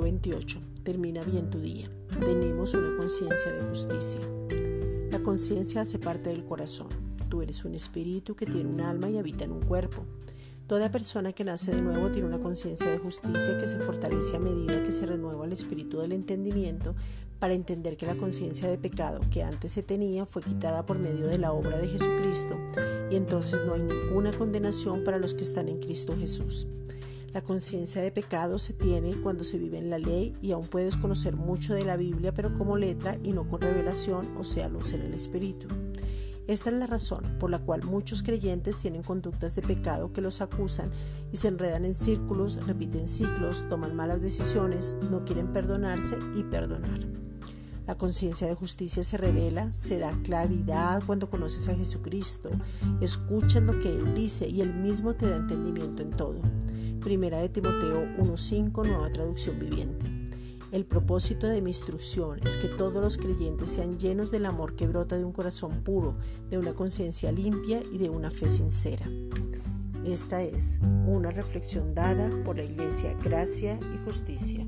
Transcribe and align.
28. 0.00 0.60
Termina 0.82 1.22
bien 1.22 1.50
tu 1.50 1.60
día. 1.60 1.90
Tenemos 2.18 2.74
una 2.74 2.96
conciencia 2.96 3.52
de 3.52 3.68
justicia. 3.68 4.20
La 5.10 5.18
conciencia 5.22 5.82
hace 5.82 5.98
parte 5.98 6.30
del 6.30 6.44
corazón. 6.44 6.88
Tú 7.28 7.42
eres 7.42 7.64
un 7.64 7.74
espíritu 7.74 8.34
que 8.34 8.46
tiene 8.46 8.68
un 8.68 8.80
alma 8.80 9.10
y 9.10 9.18
habita 9.18 9.44
en 9.44 9.52
un 9.52 9.62
cuerpo. 9.62 10.04
Toda 10.66 10.90
persona 10.90 11.32
que 11.32 11.44
nace 11.44 11.72
de 11.72 11.82
nuevo 11.82 12.10
tiene 12.10 12.28
una 12.28 12.40
conciencia 12.40 12.90
de 12.90 12.98
justicia 12.98 13.58
que 13.58 13.66
se 13.66 13.78
fortalece 13.80 14.36
a 14.36 14.40
medida 14.40 14.82
que 14.82 14.90
se 14.90 15.04
renueva 15.04 15.44
el 15.44 15.52
espíritu 15.52 15.98
del 15.98 16.12
entendimiento 16.12 16.94
para 17.38 17.54
entender 17.54 17.96
que 17.96 18.06
la 18.06 18.14
conciencia 18.14 18.70
de 18.70 18.78
pecado 18.78 19.20
que 19.30 19.42
antes 19.42 19.72
se 19.72 19.82
tenía 19.82 20.24
fue 20.24 20.42
quitada 20.42 20.86
por 20.86 20.98
medio 20.98 21.26
de 21.26 21.38
la 21.38 21.52
obra 21.52 21.76
de 21.76 21.88
Jesucristo 21.88 22.56
y 23.10 23.16
entonces 23.16 23.60
no 23.66 23.74
hay 23.74 23.82
ninguna 23.82 24.30
condenación 24.30 25.02
para 25.02 25.18
los 25.18 25.34
que 25.34 25.42
están 25.42 25.68
en 25.68 25.80
Cristo 25.80 26.16
Jesús. 26.16 26.68
La 27.32 27.42
conciencia 27.42 28.02
de 28.02 28.12
pecado 28.12 28.58
se 28.58 28.74
tiene 28.74 29.14
cuando 29.22 29.42
se 29.42 29.56
vive 29.56 29.78
en 29.78 29.88
la 29.88 29.98
ley 29.98 30.36
y 30.42 30.52
aún 30.52 30.66
puedes 30.66 30.98
conocer 30.98 31.34
mucho 31.34 31.72
de 31.72 31.84
la 31.84 31.96
Biblia 31.96 32.34
pero 32.34 32.52
como 32.52 32.76
letra 32.76 33.16
y 33.22 33.32
no 33.32 33.46
con 33.46 33.62
revelación, 33.62 34.36
o 34.36 34.44
sea, 34.44 34.68
luz 34.68 34.92
en 34.92 35.00
el 35.00 35.14
Espíritu. 35.14 35.66
Esta 36.46 36.68
es 36.68 36.76
la 36.76 36.86
razón 36.86 37.38
por 37.40 37.48
la 37.48 37.60
cual 37.60 37.84
muchos 37.84 38.22
creyentes 38.22 38.78
tienen 38.80 39.02
conductas 39.02 39.54
de 39.54 39.62
pecado 39.62 40.12
que 40.12 40.20
los 40.20 40.42
acusan 40.42 40.90
y 41.32 41.38
se 41.38 41.48
enredan 41.48 41.86
en 41.86 41.94
círculos, 41.94 42.66
repiten 42.66 43.08
ciclos, 43.08 43.66
toman 43.70 43.96
malas 43.96 44.20
decisiones, 44.20 44.96
no 45.10 45.24
quieren 45.24 45.52
perdonarse 45.54 46.16
y 46.34 46.42
perdonar. 46.42 47.00
La 47.86 47.96
conciencia 47.96 48.46
de 48.46 48.54
justicia 48.54 49.02
se 49.02 49.16
revela, 49.16 49.72
se 49.72 49.98
da 49.98 50.12
claridad 50.22 51.02
cuando 51.06 51.30
conoces 51.30 51.68
a 51.68 51.74
Jesucristo, 51.74 52.50
escuchas 53.00 53.62
lo 53.62 53.78
que 53.80 53.88
Él 53.88 54.12
dice 54.14 54.46
y 54.46 54.60
Él 54.60 54.74
mismo 54.74 55.14
te 55.14 55.30
da 55.30 55.36
entendimiento 55.36 56.02
en 56.02 56.10
todo. 56.10 56.42
Primera 57.02 57.40
de 57.40 57.48
Timoteo 57.48 58.06
1.5, 58.16 58.86
nueva 58.86 59.10
traducción 59.10 59.58
viviente. 59.58 60.06
El 60.70 60.84
propósito 60.84 61.48
de 61.48 61.60
mi 61.60 61.70
instrucción 61.70 62.38
es 62.46 62.56
que 62.56 62.68
todos 62.68 63.02
los 63.02 63.18
creyentes 63.18 63.70
sean 63.70 63.98
llenos 63.98 64.30
del 64.30 64.46
amor 64.46 64.76
que 64.76 64.86
brota 64.86 65.18
de 65.18 65.24
un 65.24 65.32
corazón 65.32 65.82
puro, 65.82 66.16
de 66.48 66.58
una 66.58 66.74
conciencia 66.74 67.32
limpia 67.32 67.82
y 67.92 67.98
de 67.98 68.08
una 68.08 68.30
fe 68.30 68.48
sincera. 68.48 69.04
Esta 70.04 70.42
es 70.42 70.78
una 71.06 71.32
reflexión 71.32 71.92
dada 71.92 72.30
por 72.44 72.56
la 72.56 72.64
Iglesia 72.64 73.16
Gracia 73.22 73.80
y 73.94 74.04
Justicia. 74.04 74.64